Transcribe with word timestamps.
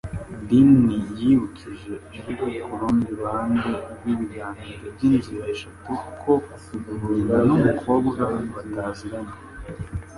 Dean 0.47 0.73
yibukije 1.19 1.93
ijwi 2.15 2.33
kurundi 2.65 3.09
ruhande 3.19 3.71
rwibiganiro 3.93 4.85
byinzira 4.95 5.43
eshatu 5.53 5.91
ko 6.21 6.33
nyina 7.07 7.35
numukobwa 7.45 8.21
bataziranye. 8.53 9.33